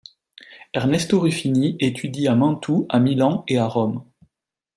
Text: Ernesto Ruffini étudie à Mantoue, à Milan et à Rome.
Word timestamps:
Ernesto 0.73 1.19
Ruffini 1.19 1.77
étudie 1.79 2.27
à 2.27 2.33
Mantoue, 2.33 2.87
à 2.89 2.97
Milan 2.99 3.43
et 3.47 3.59
à 3.59 3.67
Rome. 3.67 4.03